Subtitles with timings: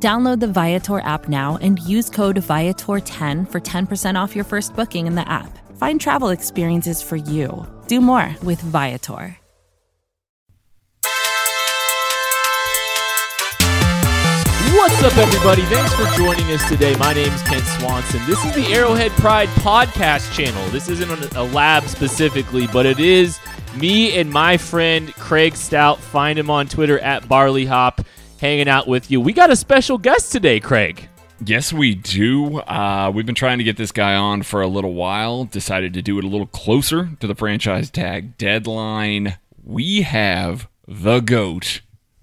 [0.00, 5.08] Download the Viator app now and use code Viator10 for 10% off your first booking
[5.08, 5.58] in the app.
[5.76, 7.66] Find travel experiences for you.
[7.88, 9.36] Do more with Viator.
[14.70, 15.62] What's up, everybody?
[15.62, 16.94] Thanks for joining us today.
[16.96, 18.24] My name is Kent Swanson.
[18.26, 20.64] This is the Arrowhead Pride podcast channel.
[20.68, 23.40] This isn't a lab specifically, but it is
[23.76, 25.98] me and my friend Craig Stout.
[25.98, 28.00] Find him on Twitter at Barley Hop,
[28.38, 29.20] hanging out with you.
[29.20, 31.08] We got a special guest today, Craig.
[31.44, 32.58] Yes, we do.
[32.58, 35.44] Uh, we've been trying to get this guy on for a little while.
[35.44, 39.38] Decided to do it a little closer to the franchise tag deadline.
[39.62, 41.82] We have the GOAT,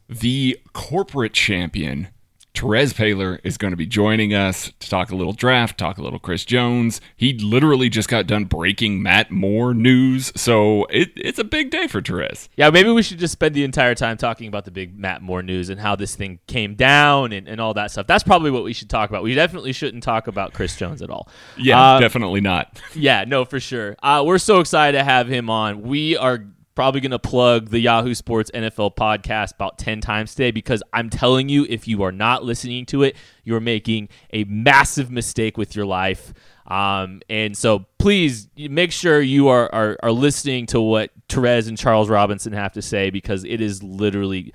[0.10, 2.10] the corporate champion,
[2.56, 6.02] Terez Paylor is going to be joining us to talk a little draft, talk a
[6.02, 7.02] little Chris Jones.
[7.16, 11.88] He literally just got done breaking Matt Moore news, so it, it's a big day
[11.88, 12.48] for Terez.
[12.56, 15.44] Yeah, maybe we should just spend the entire time talking about the big Matt Moore
[15.44, 18.08] news and how this thing came down and, and all that stuff.
[18.08, 19.22] That's probably what we should talk about.
[19.22, 21.28] We definitely shouldn't talk about Chris Jones at all.
[21.58, 22.82] Yeah, uh, definitely not.
[22.96, 23.98] yeah, no, for sure.
[24.02, 25.82] Uh, we're so excited to have him on.
[25.82, 26.46] We are
[26.76, 31.10] probably going to plug the Yahoo Sports NFL podcast about 10 times today because I'm
[31.10, 35.76] telling you, if you are not listening to it, you're making a massive mistake with
[35.76, 36.34] your life.
[36.68, 41.78] Um, and so please make sure you are, are, are listening to what Terez and
[41.78, 44.54] Charles Robinson have to say because it is literally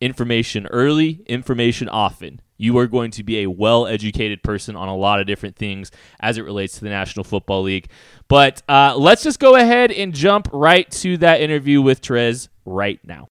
[0.00, 2.40] information early, information often.
[2.60, 5.90] You are going to be a well educated person on a lot of different things
[6.20, 7.88] as it relates to the National Football League.
[8.28, 13.00] But uh, let's just go ahead and jump right to that interview with Trez right
[13.02, 13.28] now.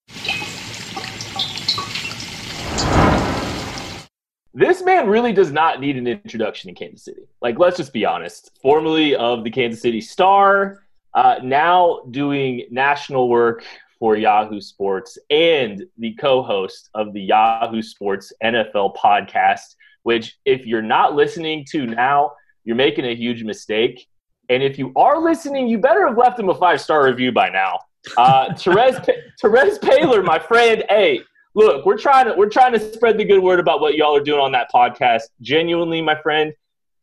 [4.51, 7.21] This man really does not need an introduction in Kansas City.
[7.39, 8.49] Like, let's just be honest.
[8.63, 10.81] Formerly of the Kansas City Star,
[11.13, 13.63] uh, now doing national work
[13.99, 20.65] for Yahoo Sports and the co host of the Yahoo Sports NFL podcast, which, if
[20.65, 22.31] you're not listening to now,
[22.63, 24.07] you're making a huge mistake.
[24.49, 27.49] And if you are listening, you better have left him a five star review by
[27.49, 27.79] now.
[28.17, 29.07] Uh, Terez,
[29.43, 31.21] Terez Paylor, my friend, hey,
[31.55, 34.23] look, we're trying to we're trying to spread the good word about what y'all are
[34.23, 35.23] doing on that podcast.
[35.41, 36.53] Genuinely, my friend,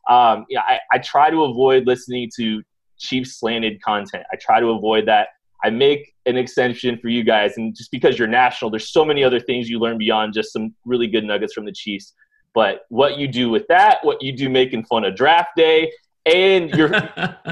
[0.09, 2.63] um, yeah, I, I try to avoid listening to
[2.99, 4.25] cheap slanted content.
[4.33, 5.29] I try to avoid that.
[5.65, 9.25] I make an extension for you guys, and just because you're national, there's so many
[9.25, 12.13] other things you learn beyond just some really good nuggets from the Chiefs.
[12.55, 15.93] But what you do with that, what you do making fun of draft day,
[16.25, 16.91] and your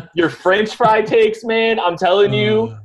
[0.14, 2.76] your French fry takes, man, I'm telling you,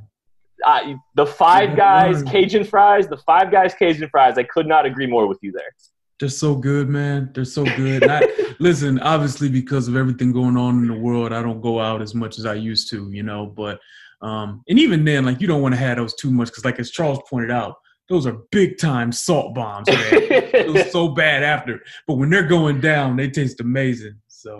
[0.64, 4.38] uh, the Five Guys Cajun fries, the Five Guys Cajun fries.
[4.38, 5.74] I could not agree more with you there.
[6.18, 7.30] They're so good, man.
[7.34, 8.06] They're so good.
[8.06, 8.28] I,
[8.58, 12.14] listen, obviously, because of everything going on in the world, I don't go out as
[12.14, 13.46] much as I used to, you know.
[13.46, 13.80] But
[14.22, 16.78] um, and even then, like you don't want to have those too much because, like
[16.78, 17.76] as Charles pointed out,
[18.08, 19.88] those are big time salt bombs.
[19.88, 19.98] Man.
[20.12, 24.16] it was so bad after, but when they're going down, they taste amazing.
[24.28, 24.56] So,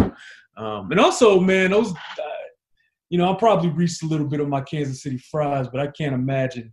[0.56, 2.22] um, and also, man, those, uh,
[3.10, 5.88] you know, I probably reached a little bit of my Kansas City fries, but I
[5.88, 6.72] can't imagine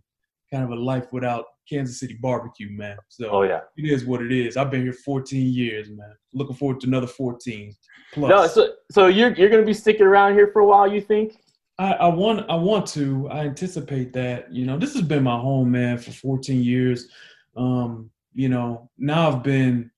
[0.52, 2.96] kind of a life without Kansas City barbecue, man.
[3.08, 4.56] So, oh yeah, it is what it is.
[4.56, 6.14] I've been here 14 years, man.
[6.32, 7.74] Looking forward to another 14
[8.14, 8.30] plus.
[8.30, 11.38] No, so so you're you're gonna be sticking around here for a while, you think?
[11.78, 13.28] I, I want I want to.
[13.30, 14.52] I anticipate that.
[14.52, 17.08] You know, this has been my home, man, for 14 years.
[17.56, 19.90] Um, you know, now I've been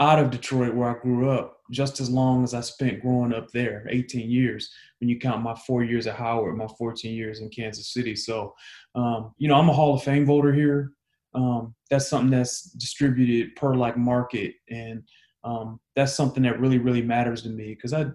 [0.00, 3.50] out of Detroit where I grew up just as long as I spent growing up
[3.50, 4.70] there, 18 years.
[5.00, 8.14] When you count my four years at Howard, my 14 years in Kansas City.
[8.14, 8.54] So,
[8.94, 10.92] um, you know, I'm a Hall of Fame voter here.
[11.34, 15.02] Um, that's something that's distributed per like market, and
[15.42, 18.06] um, that's something that really, really matters to me because I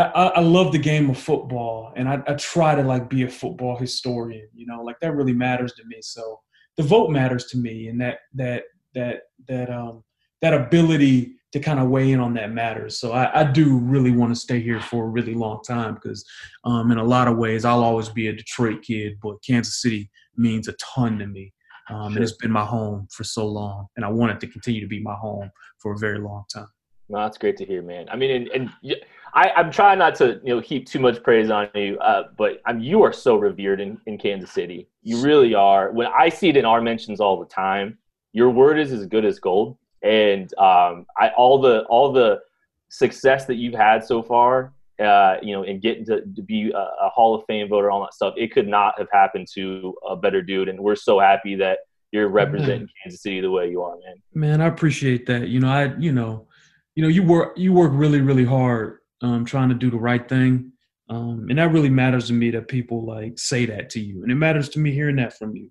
[0.00, 3.28] I, I love the game of football and I, I try to like be a
[3.28, 5.96] football historian, you know, like that really matters to me.
[6.02, 6.40] So
[6.76, 10.04] the vote matters to me and that, that, that, that, um,
[10.42, 12.98] that ability to kind of weigh in on that matters.
[12.98, 16.22] So I, I do really want to stay here for a really long time because
[16.64, 20.10] um, in a lot of ways I'll always be a Detroit kid, but Kansas City
[20.36, 21.54] means a ton to me.
[21.88, 22.16] Um, sure.
[22.16, 24.88] And it's been my home for so long, and I want it to continue to
[24.88, 26.66] be my home for a very long time.
[27.08, 28.08] No, that's great to hear, man.
[28.10, 28.48] I mean, and,
[28.82, 28.96] and
[29.34, 32.60] I, am trying not to you know heap too much praise on you, uh, but
[32.66, 34.88] I'm, you are so revered in, in Kansas City.
[35.02, 35.92] You really are.
[35.92, 37.98] When I see it in our mentions all the time,
[38.32, 42.40] your word is as good as gold, and um, I all the all the
[42.88, 46.78] success that you've had so far uh, you know, and getting to, to be a,
[46.78, 48.34] a, Hall of Fame voter, all that stuff.
[48.36, 50.68] It could not have happened to a better dude.
[50.68, 51.80] And we're so happy that
[52.12, 52.88] you're representing man.
[53.02, 54.16] Kansas City the way you are, man.
[54.34, 55.48] Man, I appreciate that.
[55.48, 56.46] You know, I, you know,
[56.94, 60.28] you know, you work, you work really, really hard, um, trying to do the right
[60.28, 60.72] thing.
[61.08, 64.22] Um, and that really matters to me that people like say that to you.
[64.22, 65.70] And it matters to me hearing that from you.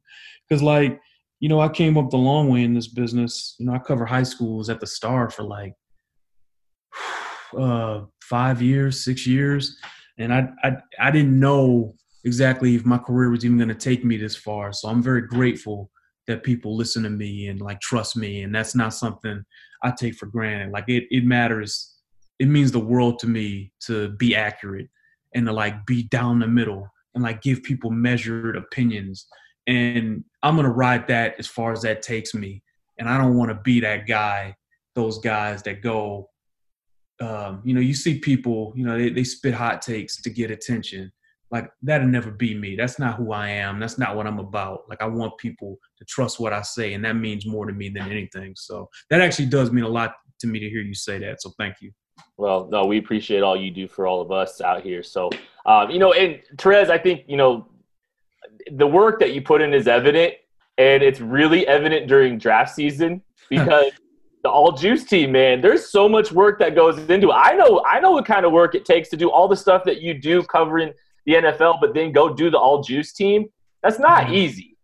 [0.50, 1.00] Cause like,
[1.40, 3.56] you know, I came up the long way in this business.
[3.60, 5.74] You know, I cover high schools at the star for like
[7.58, 9.78] uh, five years, six years,
[10.18, 14.04] and I, I I didn't know exactly if my career was even going to take
[14.04, 14.74] me this far.
[14.74, 15.92] So I'm very grateful
[16.28, 19.44] that people listen to me and like trust me, and that's not something
[19.84, 20.72] I take for granted.
[20.72, 21.95] Like it it matters.
[22.40, 24.90] It means the world to me to be accurate
[25.34, 29.28] and to like be down the middle and like give people measured opinions.
[29.68, 32.62] And I'm gonna ride that as far as that takes me.
[33.00, 34.56] And I don't want to be that guy,
[34.96, 36.30] those guys that go,
[37.20, 40.52] um, you know, you see people, you know, they, they spit hot takes to get
[40.52, 41.12] attention.
[41.52, 42.76] Like that'll never be me.
[42.76, 43.80] That's not who I am.
[43.80, 44.82] That's not what I'm about.
[44.90, 47.90] Like I want people to trust what I say, and that means more to me
[47.90, 48.54] than anything.
[48.58, 51.42] So that actually does mean a lot to me to hear you say that.
[51.42, 51.92] So thank you.
[52.38, 55.04] Well, no, we appreciate all you do for all of us out here.
[55.04, 55.30] So,
[55.66, 57.68] um, you know, and Terez, I think you know
[58.72, 60.34] the work that you put in is evident,
[60.78, 63.92] and it's really evident during draft season because
[64.44, 67.34] the all juice team, man, there's so much work that goes into it.
[67.34, 69.84] I know, I know what kind of work it takes to do all the stuff
[69.86, 70.94] that you do covering
[71.26, 73.48] the NFL, but then go do the all juice team.
[73.82, 74.78] That's not easy.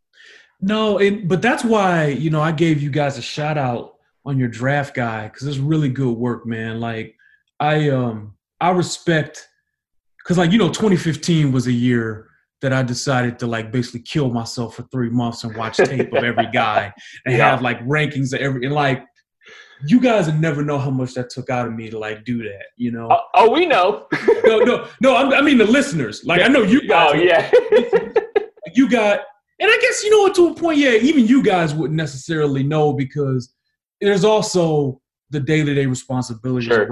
[0.62, 3.96] No, and but that's why you know I gave you guys a shout out
[4.26, 6.80] on your draft guy because it's really good work, man.
[6.80, 7.16] Like
[7.62, 9.48] I um I respect
[10.18, 12.28] because like you know 2015 was a year
[12.62, 16.24] that I decided to like basically kill myself for three months and watch tape of
[16.24, 16.92] every guy
[17.26, 17.50] and yeah.
[17.50, 19.04] have like rankings of every and like
[19.86, 22.44] you guys would never know how much that took out of me to like do
[22.44, 23.08] that, you know.
[23.08, 24.08] Uh, oh, we know.
[24.44, 25.16] no, no, no.
[25.16, 26.24] I'm, i mean the listeners.
[26.24, 27.12] Like I know you guys.
[27.14, 27.50] Oh yeah.
[28.76, 29.22] you got,
[29.60, 30.78] and I guess you know what to a point.
[30.78, 33.54] Yeah, even you guys wouldn't necessarily know because
[34.00, 36.84] there's also the day-to-day responsibilities sure.
[36.84, 36.90] of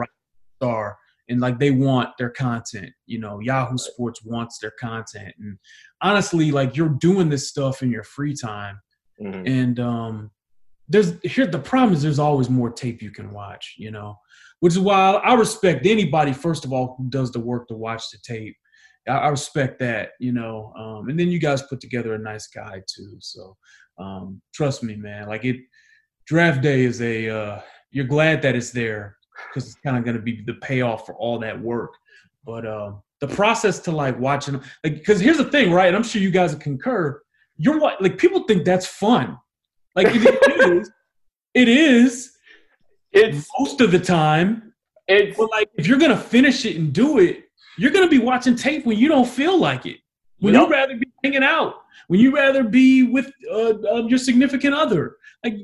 [0.59, 0.97] star,
[1.29, 2.91] and like they want their content.
[3.05, 5.57] You know, Yahoo Sports wants their content, and
[6.01, 8.79] honestly, like you're doing this stuff in your free time,
[9.21, 9.47] mm-hmm.
[9.47, 10.31] and um
[10.89, 14.17] there's here the problem is there's always more tape you can watch, you know,
[14.59, 18.09] which is why I respect anybody first of all who does the work to watch
[18.11, 18.55] the tape.
[19.07, 22.47] I, I respect that, you know, um, and then you guys put together a nice
[22.47, 23.17] guide too.
[23.19, 23.55] So
[23.99, 25.27] um, trust me, man.
[25.27, 25.57] Like it,
[26.25, 29.15] draft day is a uh, you're glad that it's there
[29.47, 31.93] because it's kind of going to be the payoff for all that work.
[32.45, 35.87] But uh, the process to like watching, like, because here's the thing, right?
[35.87, 37.21] And I'm sure you guys concur.
[37.57, 39.37] You're what like people think that's fun
[39.95, 40.91] like it is,
[41.53, 42.31] it is.
[43.11, 44.73] It's most of the time.
[45.07, 47.45] It's but like if you're gonna finish it and do it,
[47.77, 49.97] you're gonna be watching tape when you don't feel like it.
[50.39, 51.81] When you rather be hanging out.
[52.07, 55.17] When you rather be with uh, uh, your significant other.
[55.43, 55.55] Like,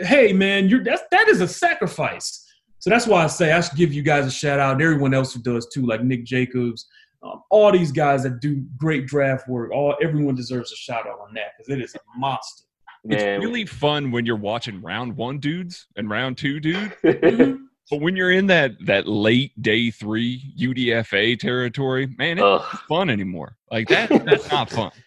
[0.00, 2.43] hey man, you're that's that is a sacrifice.
[2.84, 5.14] So that's why I say I should give you guys a shout out and everyone
[5.14, 6.86] else who does too, like Nick Jacobs,
[7.22, 9.70] um, all these guys that do great draft work.
[9.72, 12.64] All everyone deserves a shout out on that because it is a monster.
[13.04, 16.92] It's really fun when you're watching round one dudes and round two dudes.
[17.04, 17.64] Mm-hmm.
[17.90, 23.08] but when you're in that that late day three UDFA territory, man, it's not fun
[23.08, 23.56] anymore.
[23.70, 24.92] Like that, that's not fun.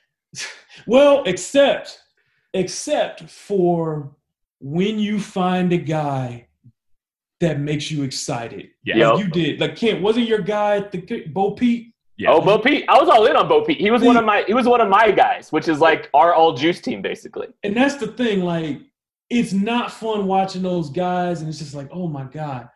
[0.87, 1.99] Well, except
[2.55, 4.15] except for
[4.59, 6.47] when you find a guy
[7.39, 8.69] that makes you excited.
[8.83, 9.59] Yeah, like you did.
[9.59, 11.91] Like Kent, wasn't your guy the BoPete?
[12.17, 12.31] Yeah.
[12.31, 12.85] Oh, BoPete.
[12.87, 13.77] I was all in on BoPete.
[13.77, 16.33] He was one of my he was one of my guys, which is like our
[16.33, 17.47] all juice team basically.
[17.63, 18.81] And that's the thing, like
[19.29, 22.69] it's not fun watching those guys and it's just like, oh my God.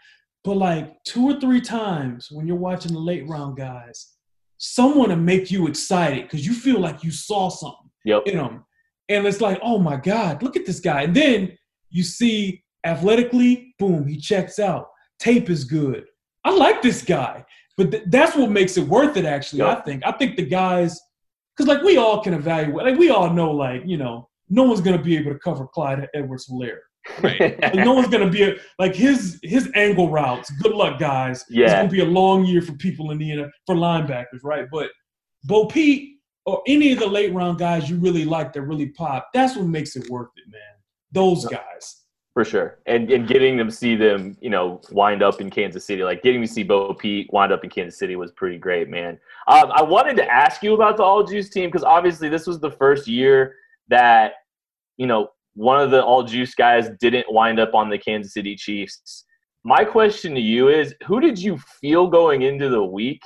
[0.43, 4.15] But like two or three times when you're watching the late round guys,
[4.57, 8.23] someone to make you excited because you feel like you saw something yep.
[8.27, 8.65] in them.
[9.09, 11.01] And it's like, oh my God, look at this guy.
[11.03, 11.57] And then
[11.89, 14.87] you see athletically, boom, he checks out.
[15.19, 16.05] Tape is good.
[16.43, 17.45] I like this guy.
[17.77, 19.25] But th- that's what makes it worth it.
[19.25, 19.77] Actually, yep.
[19.79, 20.03] I think.
[20.05, 20.99] I think the guys,
[21.55, 22.85] because like we all can evaluate.
[22.85, 26.07] Like we all know, like you know, no one's gonna be able to cover Clyde
[26.13, 26.79] Edwards-Helaire.
[27.21, 27.59] Right.
[27.61, 30.51] like, no one's gonna be a, like his his angle routes.
[30.61, 31.43] Good luck, guys.
[31.49, 31.65] Yeah.
[31.65, 34.67] It's gonna be a long year for people in the for linebackers, right?
[34.71, 34.89] But
[35.47, 36.09] BoPete
[36.45, 39.67] or any of the late round guys you really like that really pop, that's what
[39.67, 40.61] makes it worth it, man.
[41.11, 42.00] Those guys.
[42.41, 46.03] For sure, and and getting them see them, you know, wind up in Kansas City,
[46.03, 49.19] like getting to see BoPete wind up in Kansas City was pretty great, man.
[49.47, 52.59] Um, I wanted to ask you about the All Juice team because obviously this was
[52.59, 53.57] the first year
[53.89, 54.33] that,
[54.97, 58.55] you know, one of the All Juice guys didn't wind up on the Kansas City
[58.55, 59.23] Chiefs.
[59.63, 63.21] My question to you is, who did you feel going into the week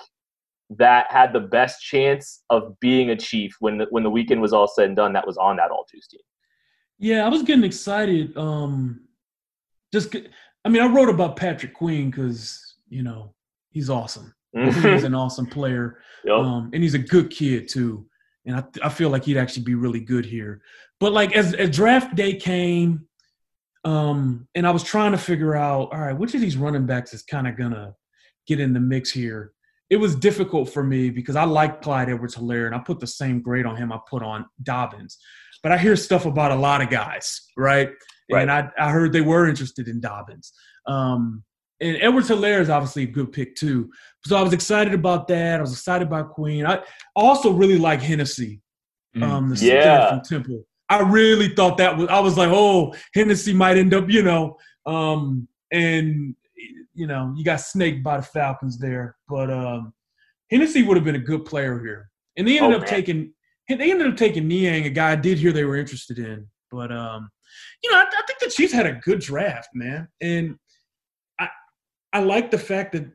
[0.71, 4.51] that had the best chance of being a Chief when the, when the weekend was
[4.51, 6.19] all said and done that was on that all juice team.
[6.97, 8.35] Yeah, I was getting excited.
[8.37, 9.01] Um,
[9.95, 10.15] just,
[10.65, 13.33] I mean, I wrote about Patrick Queen because you know
[13.71, 14.33] he's awesome.
[14.53, 16.37] he's an awesome player, yep.
[16.37, 18.05] um, and he's a good kid too.
[18.45, 20.61] And I, I feel like he'd actually be really good here.
[20.99, 23.07] But like as, as draft day came,
[23.83, 27.13] um, and I was trying to figure out, all right, which of these running backs
[27.13, 27.93] is kind of gonna
[28.47, 29.53] get in the mix here.
[29.89, 33.07] It was difficult for me because I like Clyde Edwards Helaire and I put the
[33.07, 35.17] same grade on him I put on Dobbins.
[35.61, 37.89] But I hear stuff about a lot of guys, right?
[38.31, 38.41] Right.
[38.41, 40.51] And I, I heard they were interested in Dobbins.
[40.87, 41.43] Um,
[41.81, 43.91] and Edwards Helaire is obviously a good pick too.
[44.25, 45.59] So I was excited about that.
[45.59, 46.65] I was excited about Queen.
[46.65, 46.81] I
[47.15, 48.61] also really like Hennessy,
[49.15, 49.23] mm.
[49.23, 50.09] um, the yeah.
[50.09, 50.65] from Temple.
[50.89, 52.07] I really thought that was.
[52.09, 56.35] I was like, oh, Hennessy might end up, you know, um, and
[56.93, 59.15] you know, you got snaked by the Falcons there.
[59.27, 59.93] But um,
[60.51, 62.89] Hennessy would have been a good player here, and they ended oh, up man.
[62.89, 63.33] taking.
[63.67, 66.47] They ended up taking Niang, a guy I did hear they were interested in.
[66.71, 67.31] But um,
[67.83, 70.57] you know, I, I think the Chiefs had a good draft, man, and
[71.39, 71.49] I
[72.13, 73.05] I like the fact that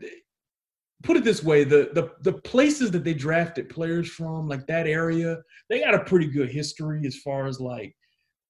[1.03, 4.87] put it this way the, the the places that they drafted players from like that
[4.87, 7.95] area they got a pretty good history as far as like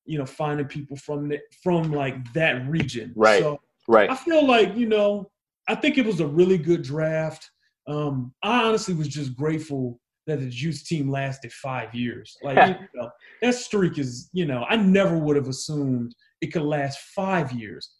[0.04, 3.12] you know finding people from the, from like that region.
[3.14, 4.10] Right so right.
[4.10, 5.30] I feel like you know
[5.68, 7.50] i think it was a really good draft.
[7.86, 12.88] Um i honestly was just grateful that the juice team lasted five years like you
[12.94, 13.10] know,
[13.42, 17.90] that streak is you know i never would have assumed it could last five years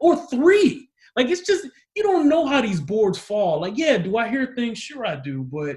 [0.00, 1.66] or three like it's just
[1.98, 3.60] you don't know how these boards fall.
[3.60, 4.78] Like, yeah, do I hear things?
[4.78, 5.76] Sure, I do, but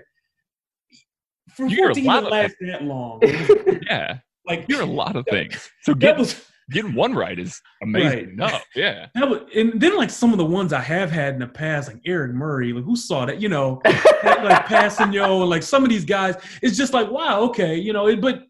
[1.55, 3.21] for you 14 to last that long,
[3.89, 5.69] yeah, like you're a lot of things.
[5.81, 8.27] So get, was, getting one right is amazing right.
[8.29, 8.65] enough.
[8.75, 11.47] Yeah, that was, and then like some of the ones I have had in the
[11.47, 13.41] past, like Eric Murray, like who saw that?
[13.41, 13.81] You know,
[14.23, 17.93] like passing yo, and like some of these guys, it's just like wow, okay, you
[17.93, 18.07] know.
[18.07, 18.43] It, but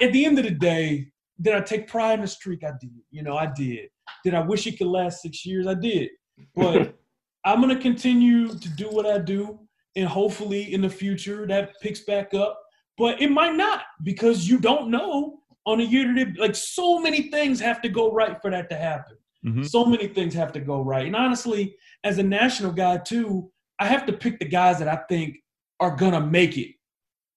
[0.00, 2.62] at the end of the day, did I take pride in the streak?
[2.64, 2.92] I did.
[3.10, 3.88] You know, I did.
[4.24, 5.66] Did I wish it could last six years?
[5.66, 6.10] I did.
[6.54, 6.96] But
[7.44, 9.60] I'm gonna continue to do what I do,
[9.96, 12.60] and hopefully in the future that picks back up.
[12.98, 17.30] But it might not because you don't know on a year to like so many
[17.30, 19.16] things have to go right for that to happen.
[19.44, 19.62] Mm-hmm.
[19.64, 21.06] So many things have to go right.
[21.06, 25.00] And honestly, as a national guy too, I have to pick the guys that I
[25.08, 25.36] think
[25.80, 26.74] are gonna make it,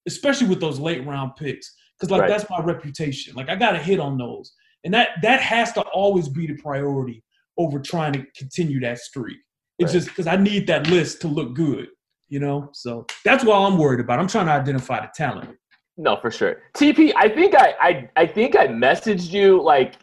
[0.08, 1.74] especially with those late round picks.
[1.98, 2.30] Because like right.
[2.30, 3.36] that's my reputation.
[3.36, 4.54] Like I gotta hit on those.
[4.84, 7.24] And that that has to always be the priority
[7.58, 9.38] over trying to continue that streak.
[9.80, 10.00] It's right.
[10.00, 11.88] just because I need that list to look good,
[12.30, 12.70] you know.
[12.74, 14.20] So that's what I'm worried about.
[14.20, 15.58] I'm trying to identify the talent.
[15.98, 16.62] No, for sure.
[16.76, 19.96] TP, I think I I, I think I messaged you like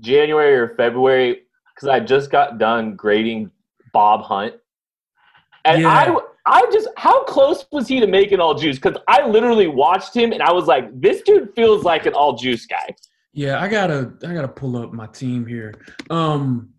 [0.00, 1.42] January or February
[1.74, 3.50] because I just got done grading
[3.92, 4.54] Bob Hunt,
[5.64, 5.88] and yeah.
[5.88, 6.16] I
[6.46, 8.76] I just how close was he to making all juice?
[8.76, 12.34] Because I literally watched him and I was like, this dude feels like an all
[12.34, 12.94] juice guy.
[13.32, 15.74] Yeah, I gotta I gotta pull up my team here.
[16.08, 16.70] Um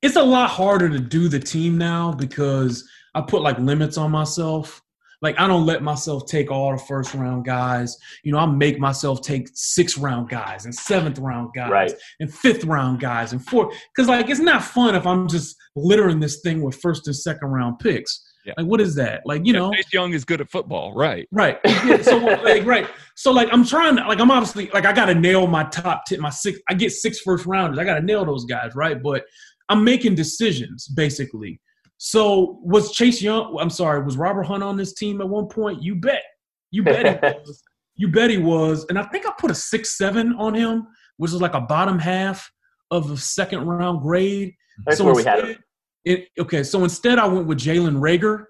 [0.00, 4.10] it's a lot harder to do the team now because I put like limits on
[4.10, 4.82] myself.
[5.22, 7.96] Like I don't let myself take all the first round guys.
[8.24, 11.92] You know, I make myself take six round guys and seventh round guys right.
[12.20, 13.72] and fifth round guys and four.
[13.94, 17.48] Because like it's not fun if I'm just littering this thing with first and second
[17.48, 18.28] round picks.
[18.44, 18.54] Yeah.
[18.56, 19.22] Like what is that?
[19.24, 21.28] Like you yeah, know, Chase Young is good at football, right?
[21.30, 21.60] Right.
[21.64, 22.88] Yeah, so like right.
[23.14, 26.04] So like I'm trying to like I'm obviously like I got to nail my top
[26.06, 26.58] tip my six.
[26.68, 27.78] I get six first rounders.
[27.78, 29.00] I got to nail those guys, right?
[29.00, 29.24] But
[29.68, 31.60] I'm making decisions basically.
[32.04, 33.56] So was Chase Young?
[33.60, 35.84] I'm sorry, was Robert Hunt on this team at one point?
[35.84, 36.24] You bet.
[36.72, 37.62] You bet he was.
[37.94, 38.84] You bet he was.
[38.88, 42.00] And I think I put a six seven on him, which is like a bottom
[42.00, 42.50] half
[42.90, 44.52] of the second round grade.
[44.84, 45.64] That's so where instead, we had him.
[46.04, 48.46] It, okay, so instead I went with Jalen Reagor,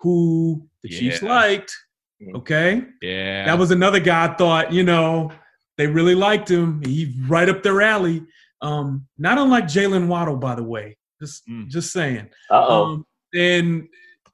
[0.00, 0.98] who the yeah.
[0.98, 1.74] Chiefs liked.
[2.22, 2.36] Mm.
[2.36, 2.82] Okay.
[3.00, 3.46] Yeah.
[3.46, 5.32] That was another guy I thought, you know,
[5.78, 6.82] they really liked him.
[6.84, 8.26] He right up their alley.
[8.60, 10.98] Um, not unlike Jaylen Waddle, by the way.
[11.20, 11.68] Just mm.
[11.68, 12.28] just saying.
[12.50, 12.84] Uh-oh.
[12.84, 13.88] Um, and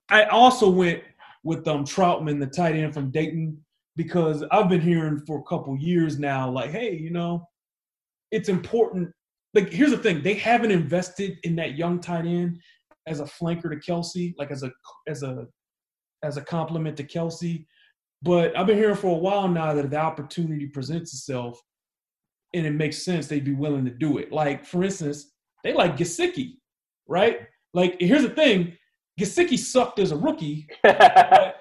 [0.09, 1.03] I also went
[1.45, 3.59] with um Trautman, the tight end from Dayton,
[3.97, 7.47] because I've been hearing for a couple years now, like, hey, you know,
[8.31, 9.11] it's important
[9.57, 12.61] like here's the thing: they haven't invested in that young tight end
[13.07, 14.71] as a flanker to Kelce, like as a
[15.09, 15.47] as a
[16.23, 17.65] as a compliment to Kelce.
[18.23, 21.61] But I've been hearing for a while now that if the opportunity presents itself
[22.55, 24.33] and it makes sense, they'd be willing to do it.
[24.33, 25.33] Like, for instance,
[25.65, 26.55] they like Gesicki,
[27.09, 27.41] right?
[27.75, 28.77] Like, here's the thing
[29.21, 30.69] Gesicki sucked as a rookie.
[30.83, 31.53] hey.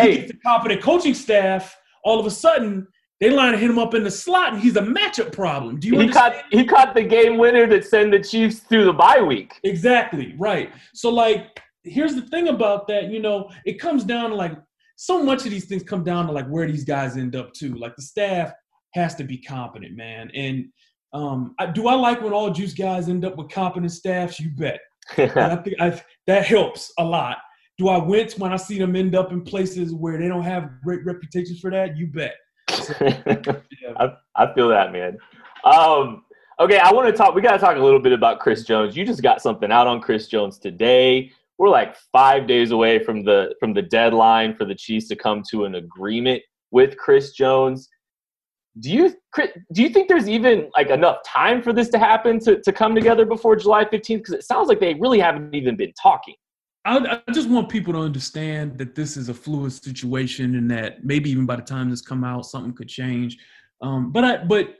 [0.00, 1.76] He gets the competent coaching staff.
[2.04, 2.86] All of a sudden,
[3.20, 5.78] they line him up in the slot, and he's a matchup problem.
[5.78, 6.34] Do you he understand?
[6.34, 9.60] Caught, he caught the game winner that sent the Chiefs through the bye week.
[9.62, 10.72] Exactly right.
[10.92, 13.10] So like here's the thing about that.
[13.10, 14.56] You know, it comes down to like
[14.96, 17.74] so much of these things come down to like where these guys end up too.
[17.74, 18.52] Like the staff
[18.94, 20.30] has to be competent, man.
[20.34, 20.66] And
[21.12, 24.40] um, I, do I like when all juice guys end up with competent staffs?
[24.40, 24.80] You bet.
[25.18, 27.38] I think I, that helps a lot.
[27.78, 30.70] Do I wince when I see them end up in places where they don't have
[30.82, 31.96] great reputations for that?
[31.96, 32.34] You bet.
[32.70, 33.92] So, yeah.
[33.96, 35.18] I, I feel that, man.
[35.64, 36.24] Um,
[36.60, 37.34] okay, I want to talk.
[37.34, 38.96] We got to talk a little bit about Chris Jones.
[38.96, 41.32] You just got something out on Chris Jones today.
[41.58, 45.42] We're like five days away from the from the deadline for the Chiefs to come
[45.50, 47.88] to an agreement with Chris Jones.
[48.80, 49.14] Do you
[49.74, 52.94] do you think there's even like enough time for this to happen to, to come
[52.94, 54.18] together before July 15th?
[54.18, 56.34] Because it sounds like they really haven't even been talking.
[56.84, 61.04] I, I, just want people to understand that this is a fluid situation and that
[61.04, 63.38] maybe even by the time this come out, something could change.
[63.82, 64.76] Um, but I, but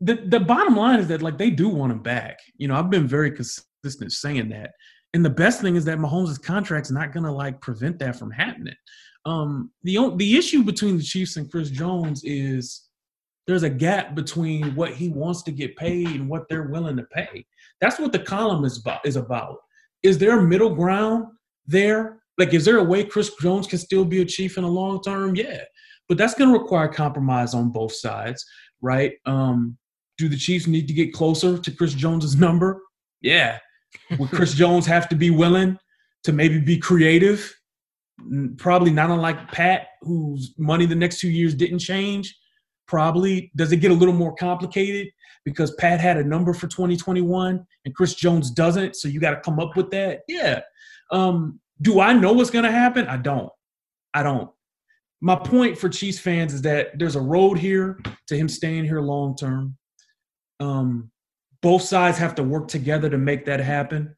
[0.00, 2.38] the the bottom line is that like they do want him back.
[2.56, 4.72] You know, I've been very consistent saying that.
[5.14, 8.74] And the best thing is that Mahomes' contract's not gonna like prevent that from happening.
[9.26, 12.88] Um, the the issue between the Chiefs and Chris Jones is
[13.46, 17.04] there's a gap between what he wants to get paid and what they're willing to
[17.04, 17.46] pay.
[17.80, 19.04] That's what the column is about.
[19.06, 19.58] Is about.
[20.02, 21.26] Is there a middle ground
[21.66, 22.20] there?
[22.36, 25.02] Like, is there a way Chris Jones can still be a Chief in the long
[25.02, 25.34] term?
[25.34, 25.62] Yeah,
[26.08, 28.44] but that's going to require compromise on both sides,
[28.80, 29.12] right?
[29.24, 29.78] Um,
[30.18, 32.82] do the Chiefs need to get closer to Chris Jones's number?
[33.20, 33.58] Yeah.
[34.18, 35.78] Would Chris Jones have to be willing
[36.24, 37.54] to maybe be creative?
[38.56, 42.36] Probably not unlike Pat, whose money the next two years didn't change.
[42.86, 45.08] Probably does it get a little more complicated
[45.44, 49.40] because Pat had a number for 2021 and Chris Jones doesn't, so you got to
[49.40, 50.20] come up with that.
[50.28, 50.60] Yeah.
[51.10, 53.06] Um, do I know what's going to happen?
[53.06, 53.50] I don't.
[54.14, 54.50] I don't.
[55.20, 59.00] My point for Chiefs fans is that there's a road here to him staying here
[59.00, 59.76] long term.
[60.60, 61.10] Um,
[61.62, 64.14] both sides have to work together to make that happen.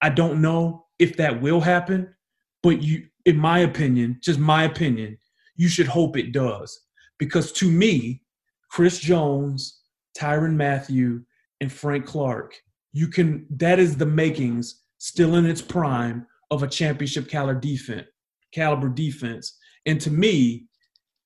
[0.00, 2.14] I don't know if that will happen,
[2.62, 5.18] but you, in my opinion, just my opinion,
[5.56, 6.80] you should hope it does.
[7.18, 8.22] Because to me,
[8.70, 9.80] Chris Jones,
[10.16, 11.22] Tyrann Mathieu,
[11.60, 12.54] and Frank Clark,
[12.92, 18.06] you can that is the makings still in its prime of a championship caliber defense,
[18.52, 19.56] caliber defense.
[19.86, 20.66] And to me,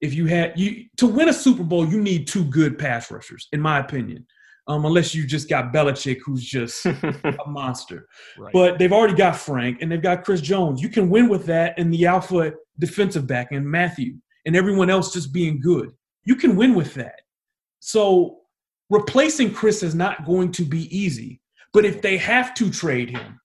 [0.00, 3.48] if you had you to win a Super Bowl, you need two good pass rushers,
[3.52, 4.26] in my opinion
[4.68, 8.08] um, unless you just got Belichick, who's just a monster.
[8.38, 8.52] Right.
[8.52, 10.80] But they've already got Frank and they've got Chris Jones.
[10.80, 14.14] You can win with that and the alpha defensive back and Mathieu
[14.46, 15.90] and everyone else just being good.
[16.24, 17.20] You can win with that.
[17.80, 18.38] So
[18.90, 21.40] replacing Chris is not going to be easy.
[21.72, 23.40] But if they have to trade him,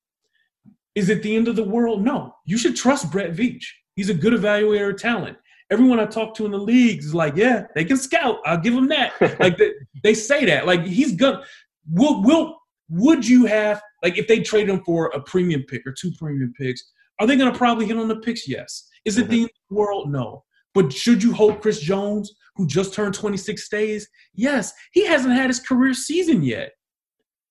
[0.96, 2.04] is it the end of the world?
[2.04, 2.36] No.
[2.46, 3.64] You should trust Brett Veach.
[3.96, 5.38] He's a good evaluator of talent
[5.70, 8.40] everyone I talk to in the leagues is like, yeah, they can scout.
[8.46, 9.14] I'll give them that.
[9.40, 9.72] like they,
[10.04, 10.66] they, say that.
[10.66, 11.44] Like he's gonna.
[11.90, 12.58] Will will
[12.90, 16.54] would you have like if they trade him for a premium pick or two premium
[16.58, 16.84] picks?
[17.20, 18.48] Are they gonna probably hit on the picks?
[18.48, 18.88] Yes.
[19.06, 19.44] Is it mm-hmm.
[19.44, 20.12] the world?
[20.12, 20.44] No.
[20.74, 24.08] But should you hope Chris Jones, who just turned 26, stays?
[24.36, 24.74] Yes.
[24.92, 26.72] He hasn't had his career season yet.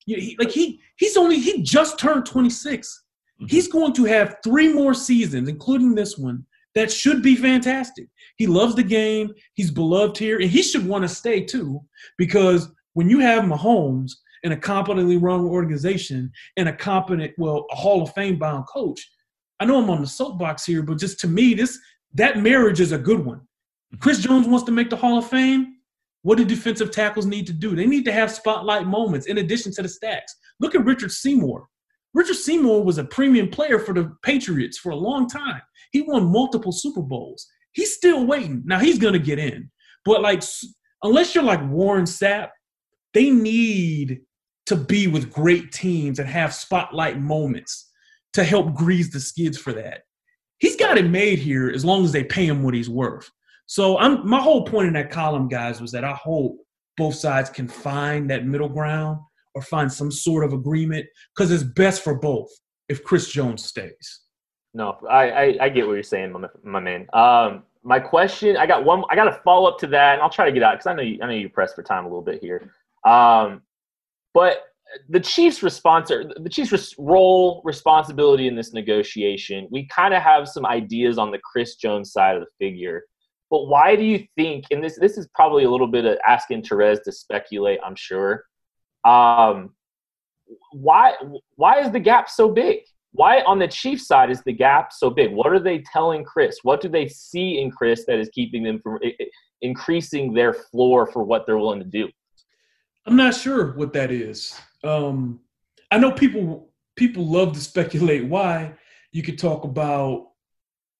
[0.07, 3.03] He, like he he's only he just turned 26.
[3.41, 3.47] Mm-hmm.
[3.49, 8.07] He's going to have three more seasons, including this one, that should be fantastic.
[8.37, 9.33] He loves the game.
[9.55, 11.81] He's beloved here, and he should want to stay too,
[12.19, 14.13] because when you have Mahomes
[14.45, 19.01] and a competently run organization and a competent, well, a Hall of Fame bound coach,
[19.59, 21.79] I know I'm on the soapbox here, but just to me, this
[22.15, 23.41] that marriage is a good one.
[24.01, 25.77] Chris Jones wants to make the Hall of Fame.
[26.23, 27.75] What do defensive tackles need to do?
[27.75, 30.33] They need to have spotlight moments in addition to the stats.
[30.61, 31.67] Look at Richard Seymour.
[32.13, 35.63] Richard Seymour was a premium player for the Patriots for a long time.
[35.93, 37.47] He won multiple Super Bowls.
[37.73, 38.63] He's still waiting.
[38.65, 39.71] Now he's gonna get in,
[40.05, 40.43] but like
[41.03, 42.49] unless you're like Warren Sapp,
[43.15, 44.21] they need
[44.67, 47.91] to be with great teams and have spotlight moments
[48.33, 50.03] to help grease the skids for that.
[50.59, 53.31] He's got it made here as long as they pay him what he's worth.
[53.67, 56.57] So I'm my whole point in that column, guys, was that I hope
[56.97, 59.19] both sides can find that middle ground
[59.55, 62.49] or find some sort of agreement because it's best for both
[62.89, 64.21] if Chris Jones stays.
[64.77, 67.07] No, I, I, I get what you're saying, my, my man.
[67.15, 70.29] Um, my question, I got one, I got a follow up to that, and I'll
[70.29, 72.09] try to get out because I know you, I know you're pressed for time a
[72.09, 72.71] little bit here.
[73.07, 73.63] Um,
[74.35, 74.65] but
[75.09, 80.47] the Chiefs' response, or the Chiefs' role, responsibility in this negotiation, we kind of have
[80.47, 83.03] some ideas on the Chris Jones side of the figure.
[83.49, 84.67] But why do you think?
[84.71, 87.79] And this this is probably a little bit of asking Terez to speculate.
[87.83, 88.45] I'm sure.
[89.05, 89.71] Um,
[90.73, 91.15] why
[91.55, 92.81] why is the gap so big?
[93.17, 95.33] Why on the Chiefs side is the gap so big?
[95.33, 96.59] What are they telling Chris?
[96.63, 98.99] What do they see in Chris that is keeping them from
[99.63, 102.09] increasing their floor for what they're willing to do?
[103.07, 104.59] I'm not sure what that is.
[104.85, 105.41] Um,
[105.91, 108.75] I know people people love to speculate why,
[109.13, 110.29] You could talk about,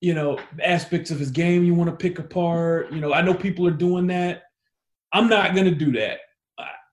[0.01, 2.93] you know, aspects of his game you want to pick apart.
[2.93, 4.45] You know, I know people are doing that.
[5.13, 6.19] I'm not going to do that.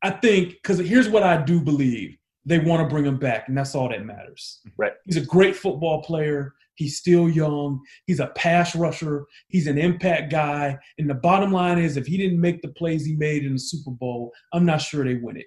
[0.03, 3.57] I think because here's what I do believe they want to bring him back, and
[3.57, 4.59] that's all that matters.
[4.77, 4.93] Right.
[5.05, 6.53] He's a great football player.
[6.75, 7.81] He's still young.
[8.05, 9.25] He's a pass rusher.
[9.47, 10.77] He's an impact guy.
[10.97, 13.59] And the bottom line is, if he didn't make the plays he made in the
[13.59, 15.45] Super Bowl, I'm not sure they win it.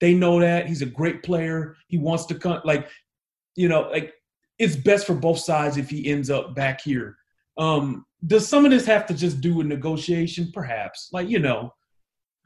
[0.00, 1.76] They know that he's a great player.
[1.88, 2.60] He wants to come.
[2.64, 2.88] Like,
[3.56, 4.12] you know, like
[4.58, 7.16] it's best for both sides if he ends up back here.
[7.56, 10.50] Um, does some of this have to just do with negotiation?
[10.52, 11.10] Perhaps.
[11.12, 11.72] Like, you know,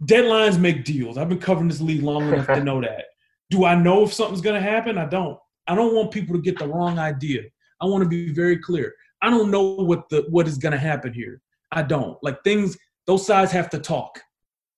[0.05, 1.17] deadlines make deals.
[1.17, 3.05] I've been covering this league long enough to know that.
[3.51, 4.99] Do I know if something's going to happen?
[4.99, 5.39] I don't.
[5.67, 7.43] I don't want people to get the wrong idea.
[7.81, 8.95] I want to be very clear.
[9.23, 11.41] I don't know what the what is going to happen here.
[11.73, 12.17] I don't.
[12.23, 14.21] Like things those sides have to talk.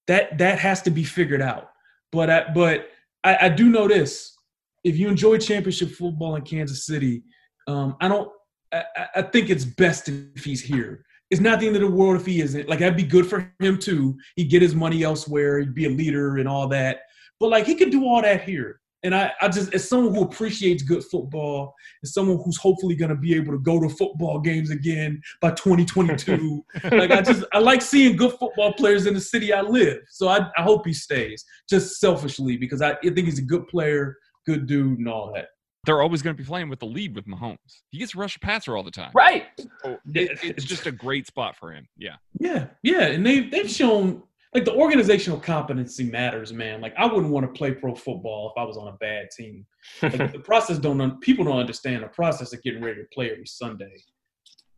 [0.07, 1.71] That that has to be figured out.
[2.13, 2.89] But I, but
[3.23, 4.37] I, I do know this.
[4.83, 7.23] If you enjoy championship football in Kansas City,
[7.67, 8.31] um, I don't.
[8.73, 8.85] I,
[9.17, 11.05] I think it's best if he's here.
[11.31, 12.69] It's not the end of the world if he isn't.
[12.69, 14.17] Like that'd be good for him too.
[14.37, 15.61] He'd get his money elsewhere.
[15.61, 17.03] He'd be a leader and all that.
[17.41, 18.81] But like he could do all that here.
[19.03, 23.09] And I, I just, as someone who appreciates good football, as someone who's hopefully going
[23.09, 27.61] to be able to go to football games again by 2022, like I just, I
[27.61, 30.01] like seeing good football players in the city I live.
[30.11, 33.67] So I, I hope he stays, just selfishly, because I, I think he's a good
[33.69, 35.47] player, good dude, and all that.
[35.87, 37.57] They're always going to be playing with the lead with Mahomes.
[37.89, 39.13] He gets rush passer all the time.
[39.15, 39.47] Right.
[39.83, 41.89] So it, it's just a great spot for him.
[41.97, 42.17] Yeah.
[42.39, 42.67] Yeah.
[42.83, 43.07] Yeah.
[43.07, 44.23] And they, they've shown
[44.55, 46.81] like the organizational competency matters, man.
[46.81, 49.65] Like I wouldn't want to play pro football if I was on a bad team.
[50.03, 53.47] Like the process don't people don't understand the process of getting ready to play every
[53.47, 54.03] Sunday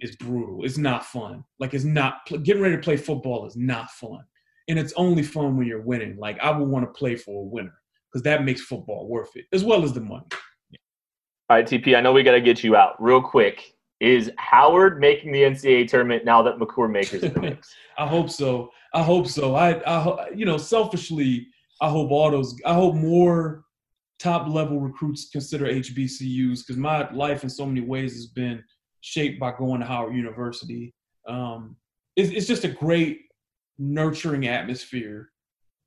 [0.00, 0.64] is brutal.
[0.64, 1.44] It's not fun.
[1.58, 4.22] Like it's not getting ready to play football is not fun,
[4.68, 6.18] and it's only fun when you're winning.
[6.18, 7.74] Like I would want to play for a winner
[8.12, 10.26] because that makes football worth it as well as the money.
[11.48, 11.96] All right, TP.
[11.96, 13.74] I know we got to get you out real quick.
[14.02, 17.72] Is Howard making the NCAA tournament now that Makur Maker's in the mix?
[17.98, 18.72] I hope so.
[18.92, 19.54] I hope so.
[19.54, 21.46] I, I, you know, selfishly,
[21.80, 22.56] I hope all those.
[22.66, 23.62] I hope more
[24.18, 28.64] top level recruits consider HBCUs because my life in so many ways has been
[29.02, 30.92] shaped by going to Howard University.
[31.28, 31.76] Um,
[32.16, 33.20] it's, it's just a great
[33.78, 35.30] nurturing atmosphere.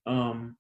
[0.07, 0.55] Um,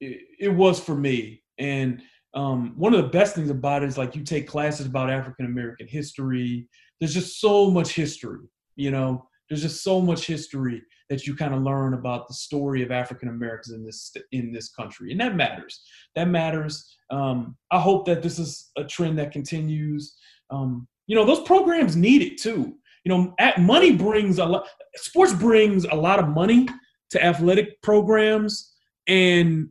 [0.00, 2.02] it, it was for me, and
[2.34, 5.46] um, one of the best things about it is like you take classes about African
[5.46, 6.68] American history.
[7.00, 9.26] There's just so much history, you know.
[9.48, 13.28] There's just so much history that you kind of learn about the story of African
[13.28, 15.82] Americans in this in this country, and that matters.
[16.14, 16.96] That matters.
[17.10, 20.16] Um, I hope that this is a trend that continues.
[20.50, 22.76] Um, you know, those programs need it too.
[23.04, 24.68] You know, money brings a lot.
[24.94, 26.68] Sports brings a lot of money
[27.10, 28.72] to athletic programs,
[29.08, 29.68] and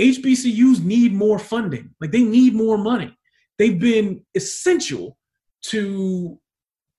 [0.00, 1.90] HBCUs need more funding.
[2.00, 3.14] Like they need more money.
[3.58, 5.18] They've been essential
[5.66, 6.40] to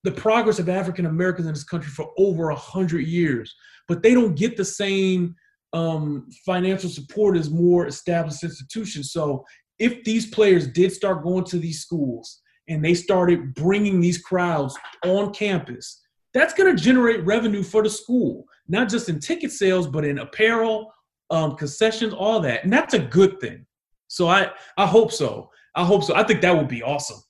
[0.04, 3.54] the progress of African Americans in this country for over a hundred years,
[3.88, 5.36] but they don't get the same
[5.74, 9.12] um, financial support as more established institutions.
[9.12, 9.44] So
[9.80, 14.78] if these players did start going to these schools and they started bringing these crowds
[15.04, 16.02] on campus,
[16.34, 20.20] that's going to generate revenue for the school, not just in ticket sales, but in
[20.20, 20.94] apparel,
[21.32, 23.66] um, concessions, all that, and that's a good thing.
[24.08, 25.50] So I I hope so.
[25.74, 26.16] I hope so.
[26.16, 27.22] I think that would be awesome.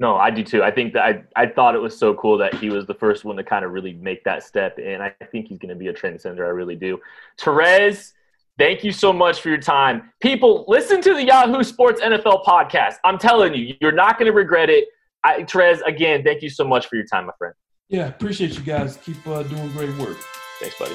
[0.00, 0.62] No, I do too.
[0.62, 3.24] I think that I, I thought it was so cool that he was the first
[3.24, 5.88] one to kind of really make that step, and I think he's going to be
[5.88, 6.40] a transcender.
[6.40, 7.00] I really do.
[7.40, 8.12] Terez,
[8.58, 10.12] thank you so much for your time.
[10.20, 12.96] People, listen to the Yahoo Sports NFL podcast.
[13.04, 14.86] I'm telling you, you're not going to regret it.
[15.24, 17.54] I, Terez, again, thank you so much for your time, my friend.
[17.88, 18.98] Yeah, appreciate you guys.
[18.98, 20.18] Keep uh, doing great work.
[20.60, 20.94] Thanks, buddy.